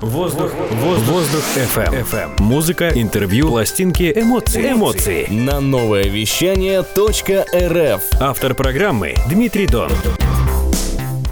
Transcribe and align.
Воздух, 0.00 0.52
воздух, 0.72 1.08
воздух 1.08 1.42
FM. 1.56 2.04
FM. 2.10 2.42
Музыка, 2.42 2.90
интервью, 2.94 3.48
пластинки, 3.48 4.12
эмоции. 4.14 4.72
Эмоции. 4.72 5.26
На 5.30 5.58
новое 5.58 6.04
вещание 6.04 6.80
.рф. 6.82 8.02
Автор 8.20 8.54
программы 8.54 9.14
Дмитрий 9.30 9.66
Дон. 9.66 9.90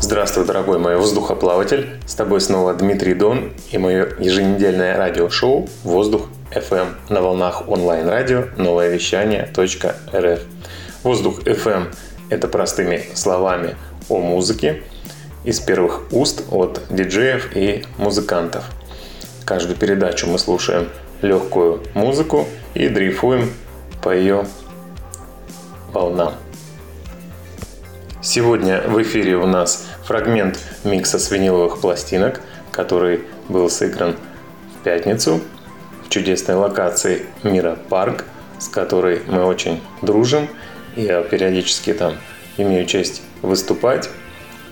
Здравствуй, 0.00 0.46
дорогой 0.46 0.78
мой 0.78 0.96
воздухоплаватель. 0.96 1.90
С 2.06 2.14
тобой 2.14 2.40
снова 2.40 2.72
Дмитрий 2.72 3.12
Дон 3.12 3.52
и 3.70 3.76
мое 3.76 4.08
еженедельное 4.18 4.96
радиошоу 4.96 5.68
«Воздух 5.82 6.28
FM» 6.50 6.86
на 7.10 7.20
волнах 7.20 7.68
онлайн-радио 7.68 8.46
«Новое 8.56 8.88
вещание 8.88 9.46
.рф». 9.54 10.40
«Воздух 11.02 11.40
FM»– 11.40 11.94
это 12.30 12.48
простыми 12.48 13.04
словами 13.12 13.76
о 14.08 14.20
музыке– 14.20 14.82
из 15.44 15.60
первых 15.60 16.12
уст 16.12 16.42
от 16.50 16.82
диджеев 16.90 17.54
и 17.54 17.84
музыкантов. 17.98 18.64
Каждую 19.44 19.76
передачу 19.76 20.26
мы 20.26 20.38
слушаем 20.38 20.88
легкую 21.22 21.82
музыку 21.94 22.46
и 22.74 22.88
дрейфуем 22.88 23.50
по 24.02 24.14
ее 24.14 24.46
волнам. 25.92 26.34
Сегодня 28.22 28.80
в 28.88 29.00
эфире 29.02 29.36
у 29.36 29.46
нас 29.46 29.86
фрагмент 30.04 30.58
микса 30.82 31.18
с 31.18 31.30
виниловых 31.30 31.80
пластинок, 31.80 32.40
который 32.72 33.20
был 33.50 33.68
сыгран 33.68 34.16
в 34.80 34.82
пятницу 34.82 35.40
в 36.04 36.08
чудесной 36.08 36.56
локации 36.56 37.26
Мира 37.42 37.78
Парк, 37.90 38.24
с 38.58 38.68
которой 38.68 39.20
мы 39.26 39.44
очень 39.44 39.82
дружим. 40.00 40.48
Я 40.96 41.22
периодически 41.22 41.92
там 41.92 42.14
имею 42.56 42.86
честь 42.86 43.22
выступать. 43.42 44.08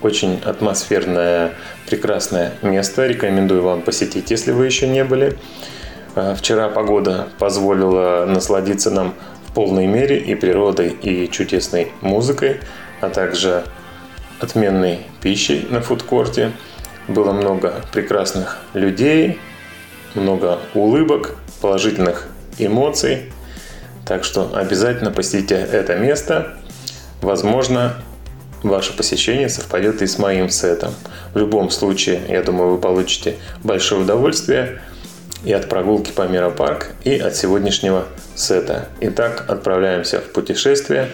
Очень 0.03 0.41
атмосферное, 0.43 1.53
прекрасное 1.87 2.51
место. 2.61 3.07
Рекомендую 3.07 3.63
вам 3.63 3.81
посетить, 3.81 4.31
если 4.31 4.51
вы 4.51 4.65
еще 4.65 4.85
не 4.85 5.05
были. 5.05 5.37
А, 6.15 6.35
вчера 6.35 6.67
погода 6.67 7.29
позволила 7.39 8.25
насладиться 8.27 8.91
нам 8.91 9.13
в 9.47 9.53
полной 9.53 9.87
мере 9.87 10.19
и 10.19 10.35
природой, 10.35 10.89
и 10.89 11.31
чудесной 11.31 11.93
музыкой, 12.01 12.59
а 12.99 13.07
также 13.07 13.63
отменной 14.41 14.99
пищей 15.21 15.65
на 15.69 15.79
фудкорте. 15.79 16.51
Было 17.07 17.31
много 17.31 17.81
прекрасных 17.93 18.59
людей, 18.73 19.39
много 20.15 20.59
улыбок, 20.73 21.37
положительных 21.61 22.27
эмоций. 22.57 23.31
Так 24.05 24.25
что 24.25 24.51
обязательно 24.53 25.11
посетите 25.11 25.55
это 25.55 25.95
место. 25.95 26.57
Возможно, 27.21 27.95
ваше 28.63 28.95
посещение 28.95 29.49
совпадет 29.49 30.01
и 30.01 30.07
с 30.07 30.17
моим 30.17 30.49
сетом. 30.49 30.93
В 31.33 31.37
любом 31.37 31.69
случае, 31.69 32.21
я 32.29 32.43
думаю, 32.43 32.71
вы 32.71 32.77
получите 32.77 33.35
большое 33.63 34.01
удовольствие 34.01 34.81
и 35.43 35.51
от 35.51 35.69
прогулки 35.69 36.11
по 36.11 36.27
Мира 36.27 36.55
Парк, 36.55 36.91
и 37.03 37.17
от 37.17 37.35
сегодняшнего 37.35 38.05
сета. 38.35 38.87
Итак, 39.01 39.45
отправляемся 39.47 40.19
в 40.19 40.31
путешествие. 40.31 41.09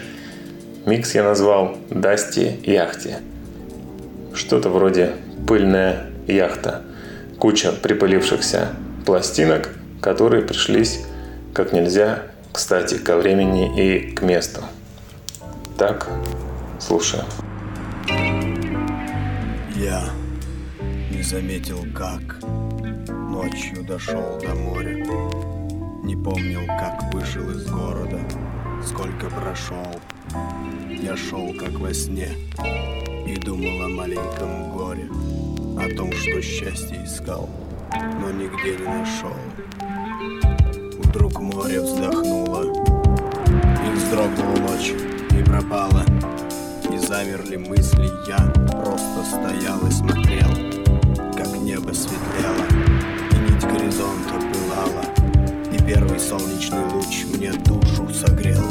Микс 0.86 1.16
я 1.16 1.24
назвал 1.24 1.78
«Dusty 1.90 2.60
Yachty». 2.64 3.20
Что-то 4.34 4.70
вроде 4.70 5.14
«Пыльная 5.48 6.08
яхта». 6.28 6.84
Куча 7.40 7.72
припылившихся 7.72 8.70
пластинок, 9.06 9.70
которые 10.02 10.44
пришлись 10.44 11.00
как 11.54 11.74
нельзя 11.74 12.24
кстати 12.52 12.98
ко 12.98 13.18
времени 13.18 13.72
и 13.78 14.12
к 14.12 14.22
месту. 14.22 14.62
Так, 15.78 16.08
Слушаем. 16.80 17.26
Я 19.76 20.10
не 21.12 21.22
заметил, 21.22 21.86
как 21.94 22.42
ночью 23.10 23.84
дошел 23.84 24.40
до 24.42 24.56
моря. 24.56 24.96
Не 26.04 26.16
помнил, 26.16 26.66
как 26.68 27.14
вышел 27.14 27.50
из 27.50 27.66
города, 27.70 28.20
сколько 28.86 29.30
прошел. 29.30 29.94
Я 30.90 31.18
шел, 31.18 31.54
как 31.60 31.72
во 31.80 31.94
сне, 31.94 32.30
и 33.28 33.36
думал 33.36 33.84
о 33.84 33.90
маленьком 33.90 34.72
горе, 34.72 35.10
о 35.78 35.96
том, 35.98 36.14
что 36.14 36.42
счастье 36.42 37.04
искал, 37.04 37.50
но 38.22 38.32
нигде 38.32 38.78
не 38.78 38.86
нашел. 38.86 39.36
Вдруг 41.04 41.40
море 41.42 41.82
вздохнуло, 41.82 42.64
и 43.46 43.96
вздрогнула 43.96 44.58
ночь, 44.58 44.94
и 45.38 45.44
пропала 45.44 46.06
замерли 47.10 47.56
мысли 47.56 48.08
Я 48.28 48.38
просто 48.72 49.26
стоял 49.26 49.80
и 49.88 49.92
смотрел 49.92 50.48
Как 51.36 51.48
небо 51.58 51.92
светлело 51.92 52.68
И 53.32 53.52
нить 53.52 53.64
горизонта 53.64 54.36
пылала 54.54 55.06
И 55.74 55.84
первый 55.88 56.20
солнечный 56.20 56.86
луч 56.94 57.26
мне 57.34 57.52
душу 57.66 58.08
согрел 58.14 58.62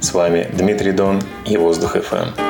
С 0.00 0.12
вами 0.12 0.50
Дмитрий 0.52 0.92
Дон 0.92 1.22
и 1.46 1.56
Воздух 1.56 1.96
FM. 1.96 2.47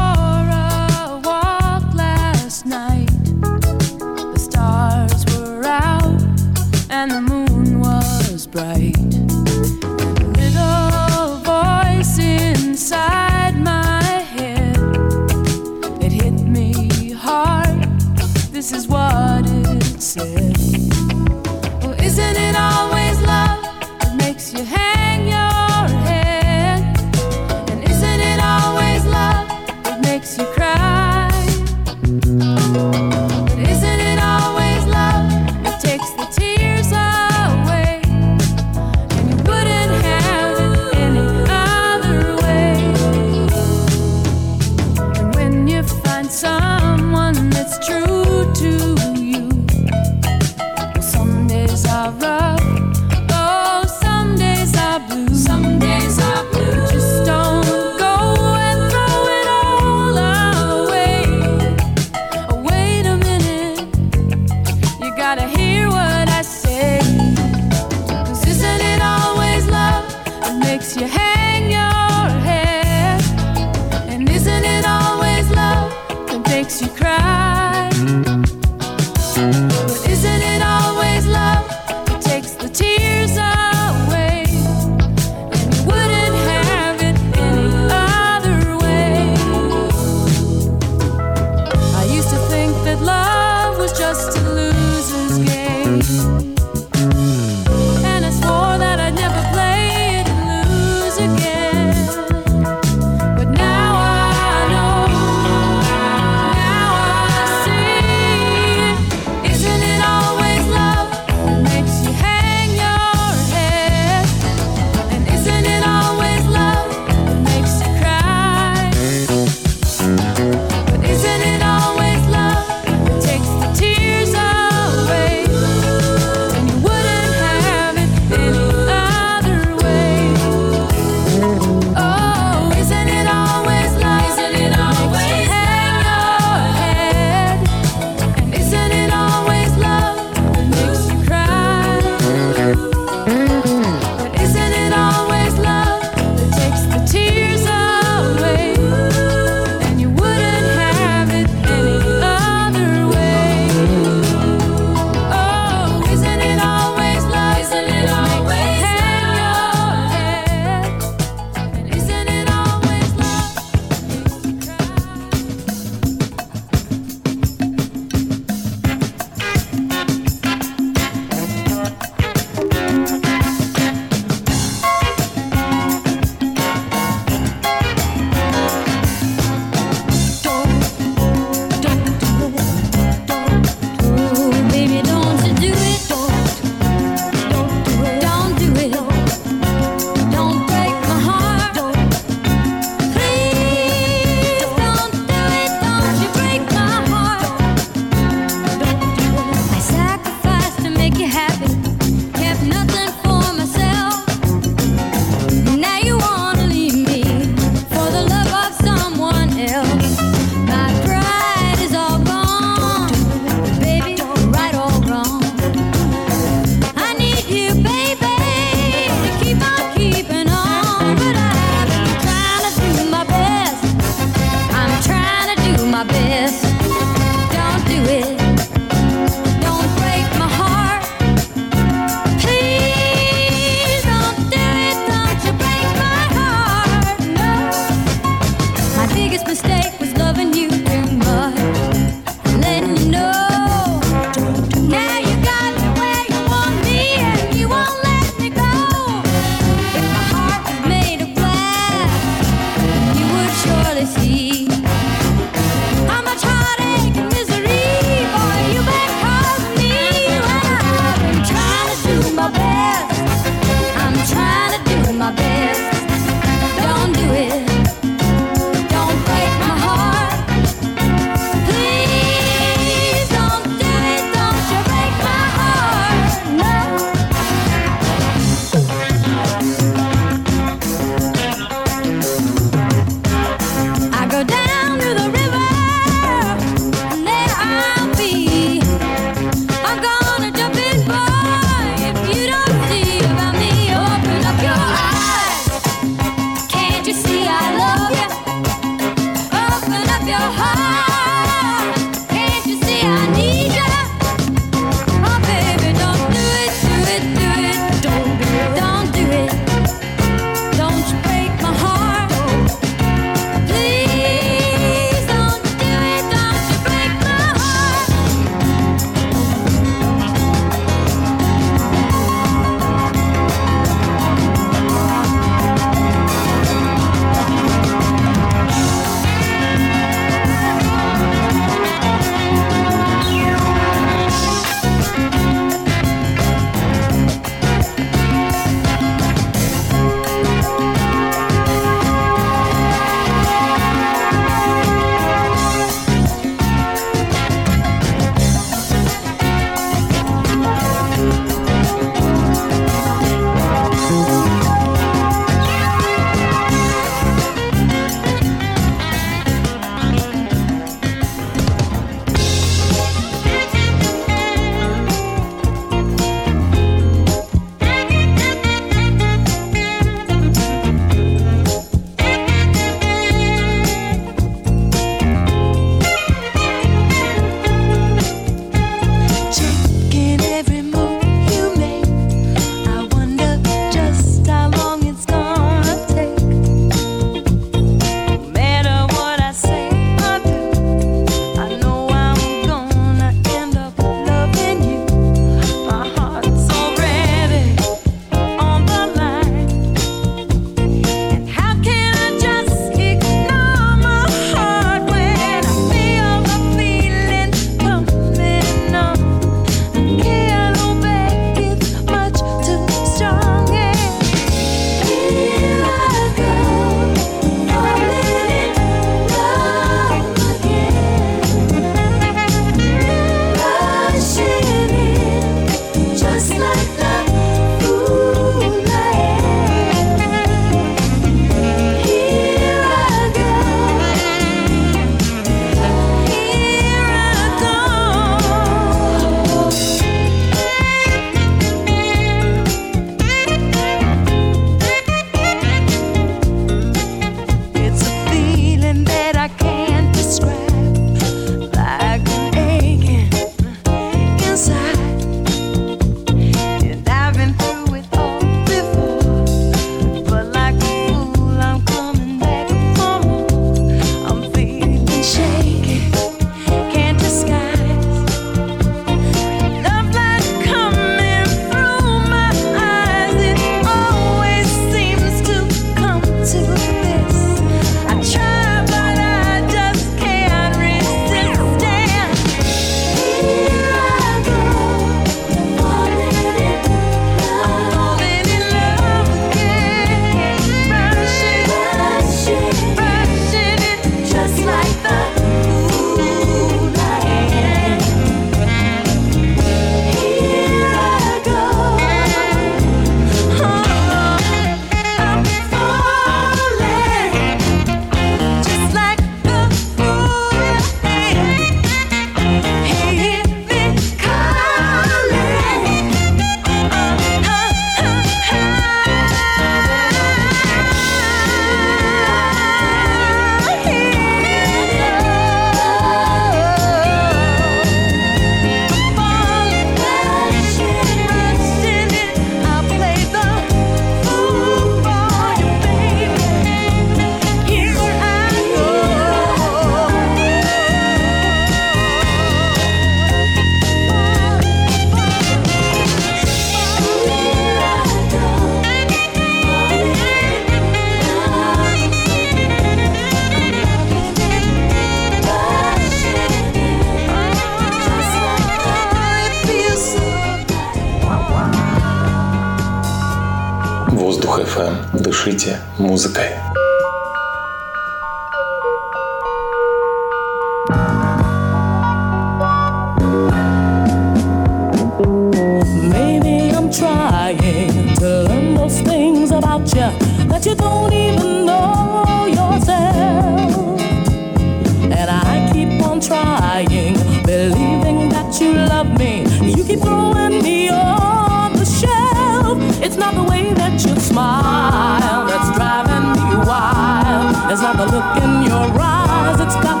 God's 599.79 600.00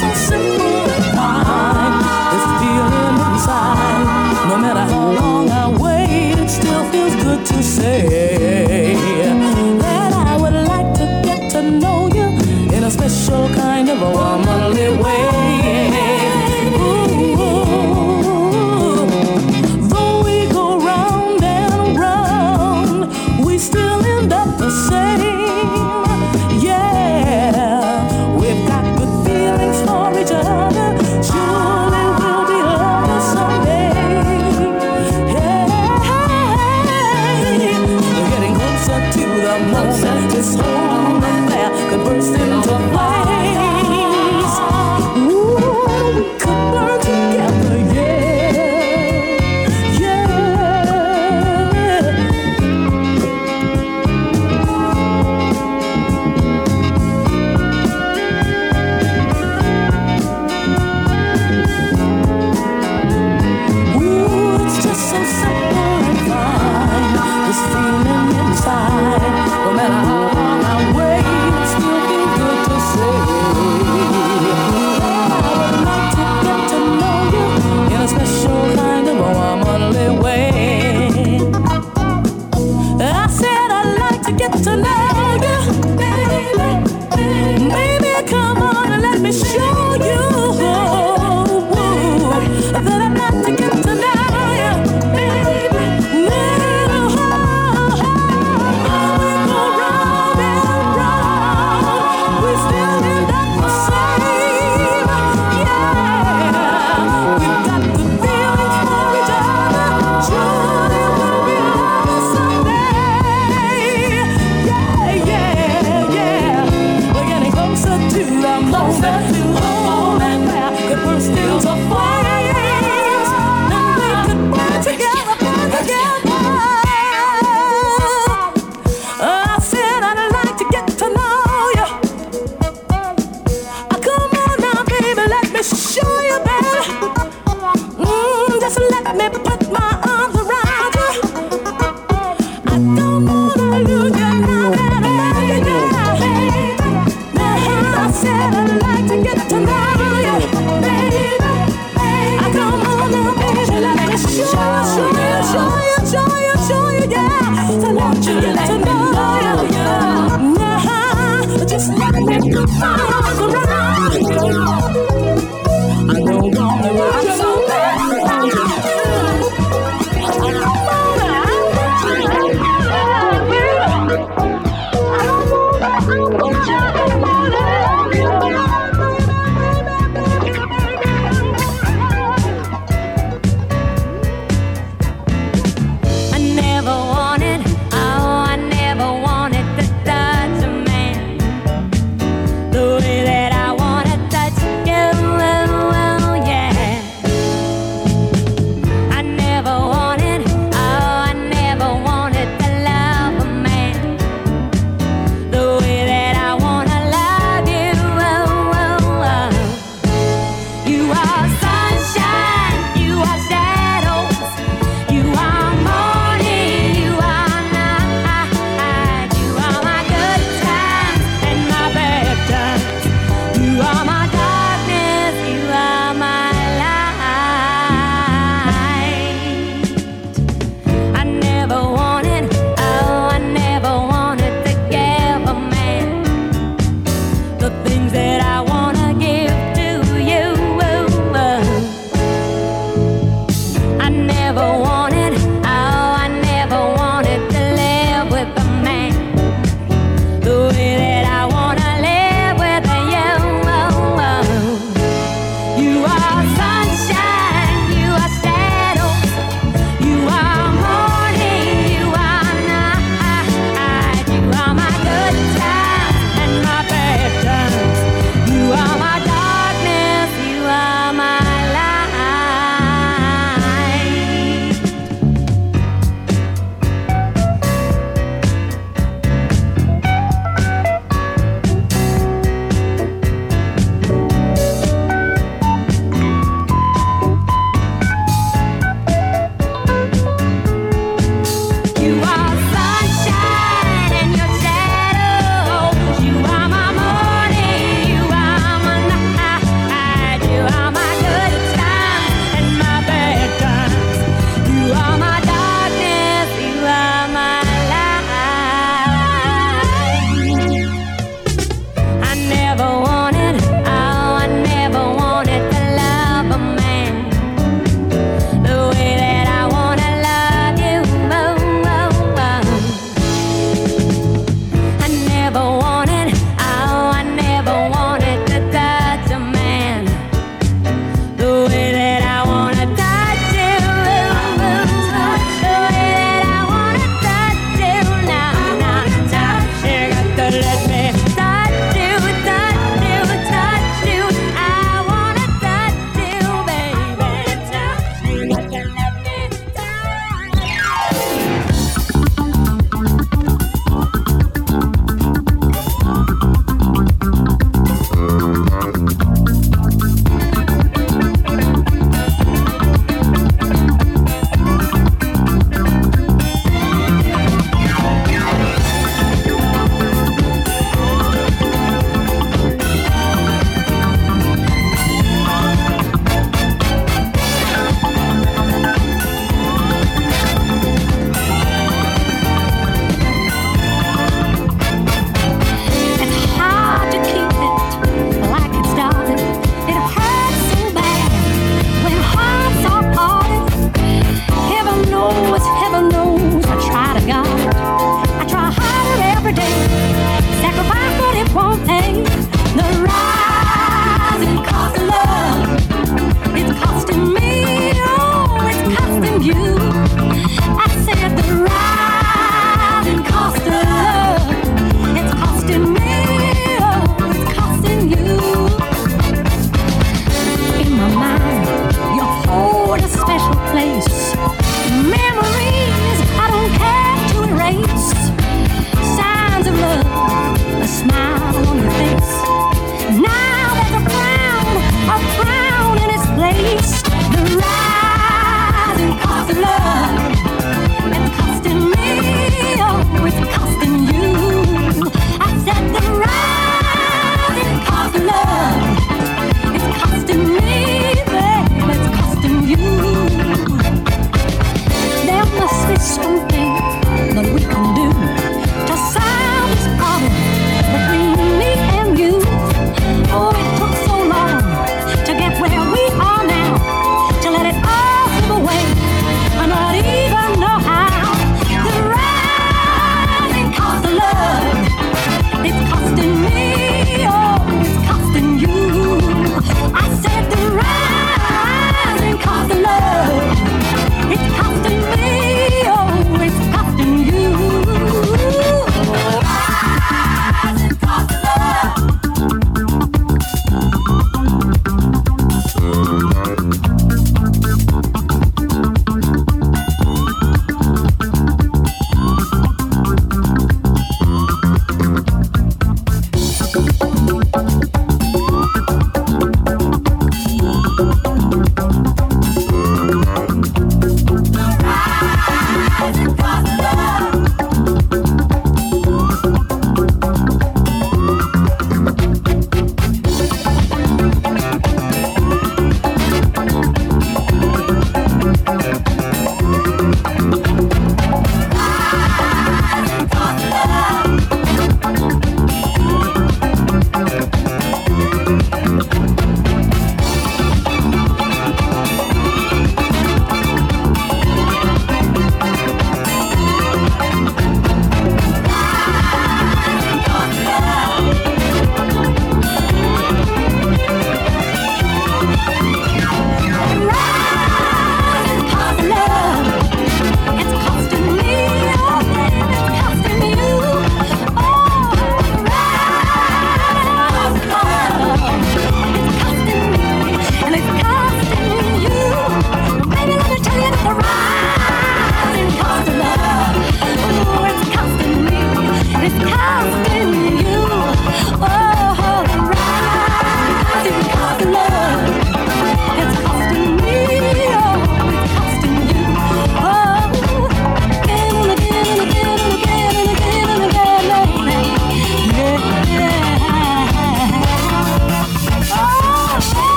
Yes. 0.00 0.27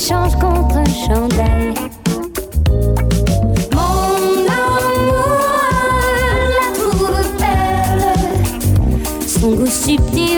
échange 0.00 0.34
contre 0.36 0.76
un 0.78 0.84
chandail. 0.86 1.74
Mon 3.74 4.46
amour 4.48 5.28
la 6.56 6.68
trouve 6.78 7.28
belle, 7.38 8.06
son 9.26 9.50
goût 9.56 9.66
subtil. 9.66 10.29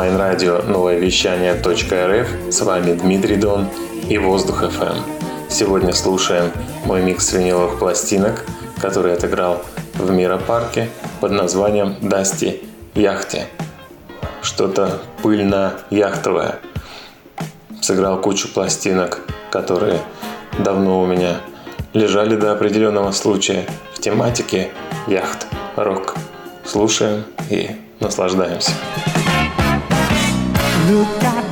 онлайн-радио 0.00 0.62
«Новое 0.62 0.98
вещание 0.98 1.52
.рф». 1.52 2.28
С 2.50 2.62
вами 2.62 2.94
Дмитрий 2.94 3.36
Дон 3.36 3.68
и 4.08 4.16
Воздух 4.16 4.62
FM. 4.62 4.96
Сегодня 5.50 5.92
слушаем 5.92 6.52
мой 6.86 7.02
микс 7.02 7.30
виниловых 7.34 7.78
пластинок, 7.78 8.46
который 8.80 9.12
отыграл 9.12 9.60
в 9.92 10.10
Миропарке 10.10 10.88
под 11.20 11.32
названием 11.32 11.96
«Дасти 12.00 12.62
яхте». 12.94 13.44
Что-то 14.40 15.02
пыльно-яхтовое. 15.22 16.60
Сыграл 17.82 18.22
кучу 18.22 18.48
пластинок, 18.48 19.20
которые 19.50 20.00
давно 20.58 21.02
у 21.02 21.06
меня 21.06 21.42
лежали 21.92 22.36
до 22.36 22.52
определенного 22.52 23.12
случая 23.12 23.66
в 23.92 24.00
тематике 24.00 24.70
яхт, 25.08 25.46
рок. 25.76 26.14
Слушаем 26.64 27.24
и 27.50 27.72
наслаждаемся. 28.00 28.72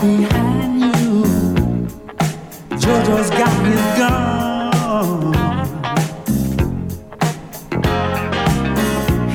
behind 0.01 0.80
you. 0.80 1.22
Jojo's 2.76 3.30
got 3.30 3.55
his 3.66 3.84
gun. 3.99 5.34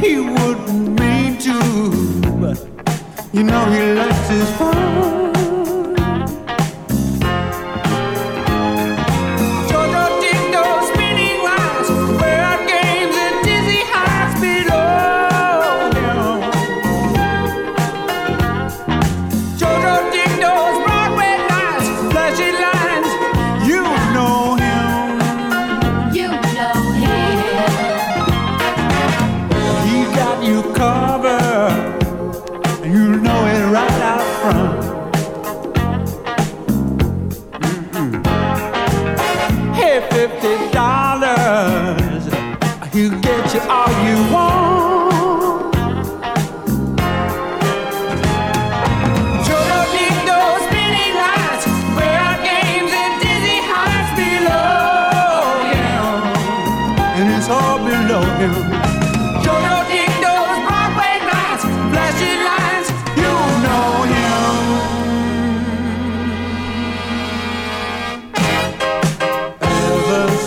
He 0.04 0.20
wouldn't 0.20 1.00
mean 1.00 1.38
to, 1.38 1.58
but 2.42 2.58
you 3.32 3.44
know 3.44 3.66
he 3.72 3.94
loves 3.94 4.30
his 4.30 4.50
phone. 4.58 5.13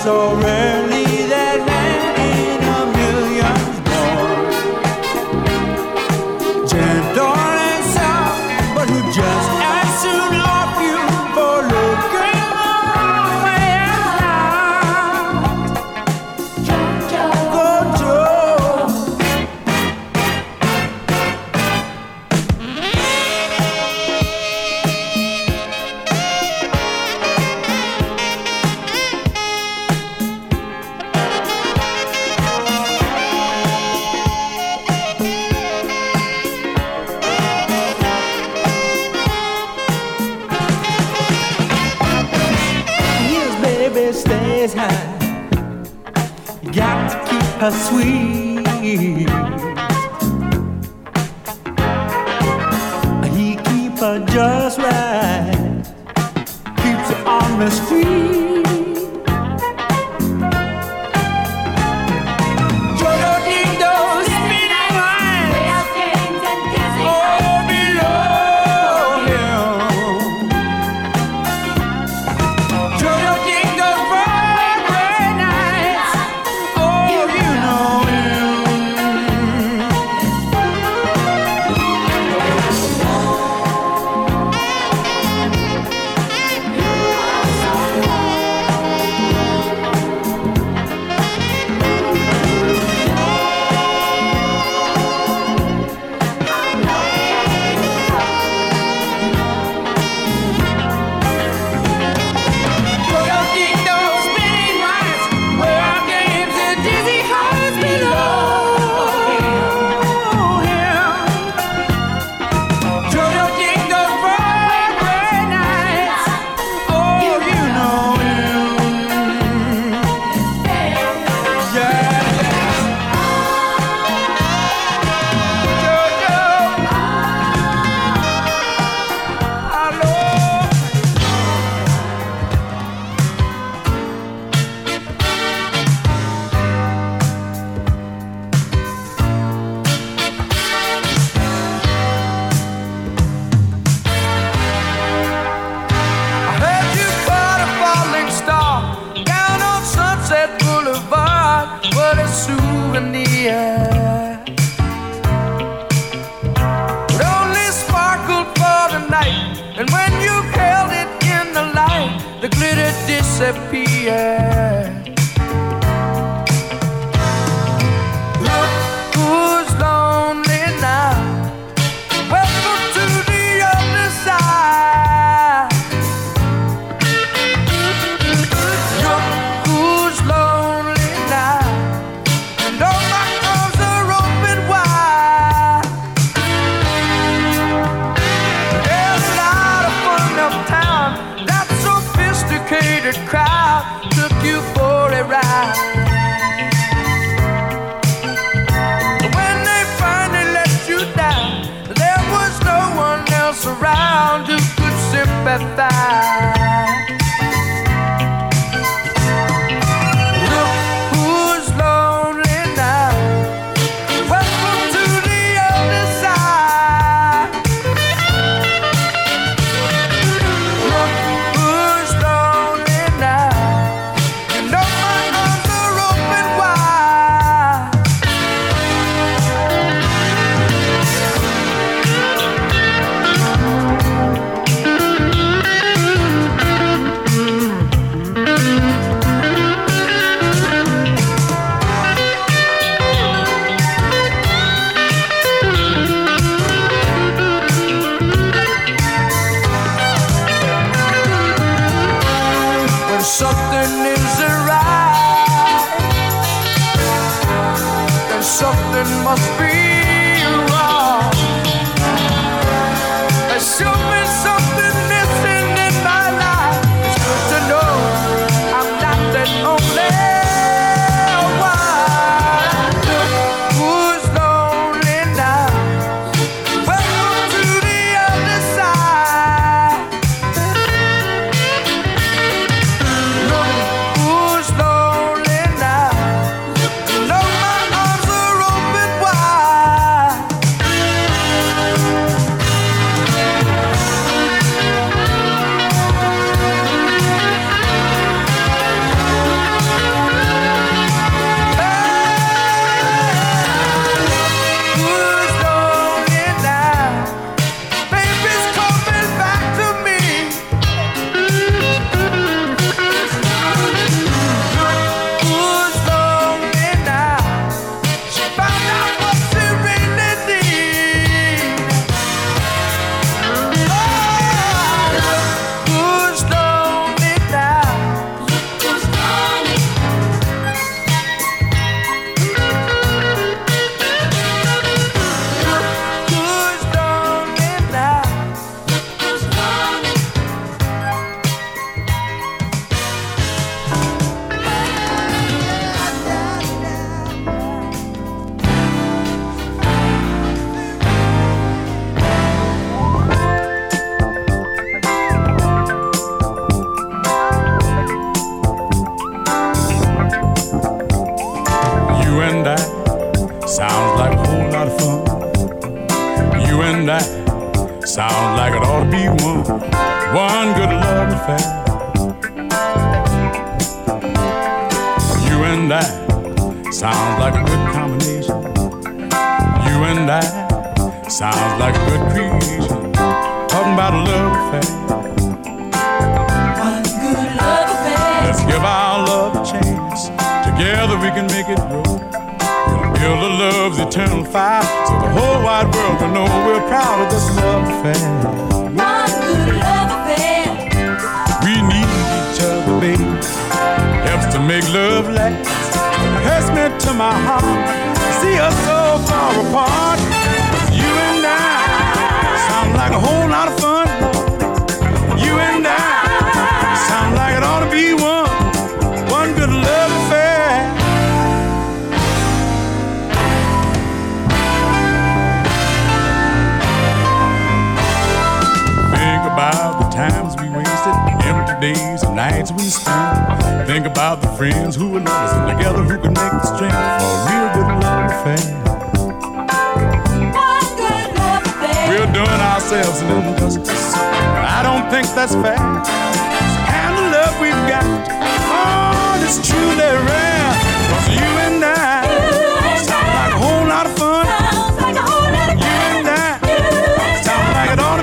already. 0.08 0.65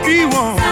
we 0.05 0.25
want. 0.25 0.62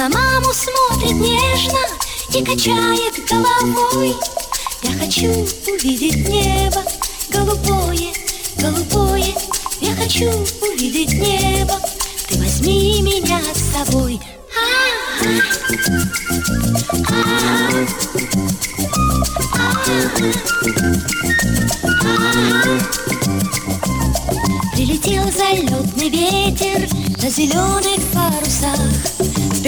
На 0.00 0.08
маму 0.08 0.46
смотрит 0.54 1.12
нежно 1.12 1.78
и 2.32 2.42
качает 2.42 3.22
головой. 3.28 4.16
Я 4.82 4.92
хочу 4.92 5.28
увидеть 5.70 6.26
небо 6.26 6.82
голубое, 7.28 8.10
голубое. 8.56 9.34
Я 9.78 9.94
хочу 9.94 10.30
увидеть 10.62 11.12
небо, 11.12 11.78
ты 12.26 12.38
возьми 12.38 13.02
меня 13.02 13.42
с 13.52 13.76
собой. 13.76 14.18
Прилетел 24.72 25.30
залетный 25.30 26.08
ветер 26.08 26.88
на 27.22 27.28
зеленых 27.28 28.00
парусах 28.14 29.29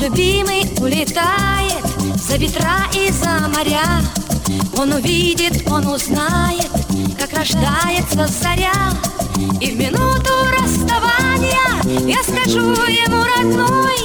Любимый 0.00 0.62
улетает 0.80 1.84
за 2.16 2.36
ветра 2.36 2.86
и 2.94 3.10
за 3.10 3.48
моря 3.48 4.00
Он 4.76 4.92
увидит, 4.92 5.68
он 5.68 5.88
узнает, 5.88 6.70
как 7.18 7.32
рождается 7.32 8.28
заря 8.40 8.92
И 9.60 9.72
в 9.72 9.76
минуту 9.76 10.32
расставания 10.56 11.82
я 12.06 12.22
скажу 12.22 12.60
ему, 12.60 13.24
родной 13.24 13.98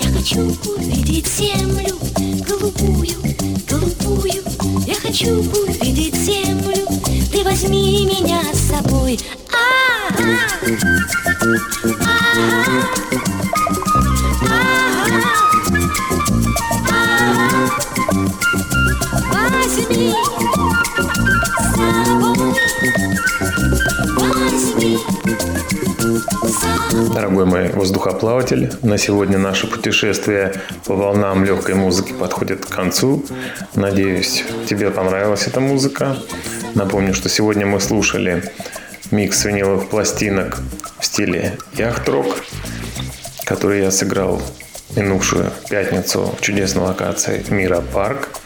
Я 0.00 0.12
хочу 0.16 0.56
увидеть 0.76 1.26
землю 1.26 1.98
голубую, 2.46 3.16
голубую 3.68 4.44
Я 4.86 4.94
хочу 4.94 5.40
увидеть 5.40 6.14
землю, 6.14 6.86
ты 7.32 7.42
возьми 7.42 8.06
меня 8.06 8.42
с 8.52 8.70
собой 8.70 9.18
а 9.52 10.12
-а 10.12 10.16
-а. 10.16 10.42
А 12.00 12.16
-а 12.36 13.16
-а. 13.16 13.21
Дорогой 27.14 27.46
мой 27.46 27.68
воздухоплаватель, 27.70 28.70
на 28.82 28.98
сегодня 28.98 29.38
наше 29.38 29.66
путешествие 29.66 30.52
по 30.84 30.94
волнам 30.94 31.42
легкой 31.44 31.74
музыки 31.74 32.12
подходит 32.12 32.66
к 32.66 32.68
концу. 32.68 33.24
Надеюсь, 33.74 34.44
тебе 34.68 34.90
понравилась 34.90 35.46
эта 35.46 35.60
музыка. 35.60 36.18
Напомню, 36.74 37.14
что 37.14 37.30
сегодня 37.30 37.64
мы 37.64 37.80
слушали 37.80 38.52
микс 39.10 39.42
виниловых 39.46 39.88
пластинок 39.88 40.58
в 40.98 41.06
стиле 41.06 41.56
яхт-рок, 41.72 42.26
который 43.44 43.80
я 43.80 43.90
сыграл 43.90 44.42
минувшую 44.96 45.50
пятницу 45.70 46.34
в 46.38 46.42
чудесной 46.42 46.84
локации 46.84 47.42
Мира 47.48 47.80
Парк– 47.80 48.28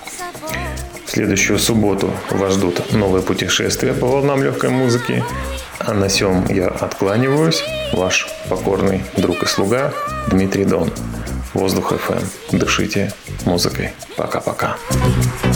в 1.07 1.11
следующую 1.11 1.59
субботу 1.59 2.11
вас 2.31 2.55
ждут 2.55 2.93
новые 2.93 3.23
путешествия 3.23 3.93
по 3.93 4.07
волнам 4.07 4.43
легкой 4.43 4.71
музыки. 4.71 5.25
А 5.79 5.95
на 5.95 6.09
сём 6.09 6.45
я 6.49 6.67
откланиваюсь. 6.67 7.63
Ваш 7.93 8.29
покорный 8.49 9.05
друг 9.17 9.45
и 9.45 9.47
слуга 9.47 9.95
Дмитрий 10.29 10.65
Дон. 10.65 10.91
Воздух 11.55 11.93
FM. 11.93 12.25
Дышите 12.59 13.13
музыкой. 13.45 13.93
Пока-пока. 14.17 14.77
Хочешь 15.01 15.56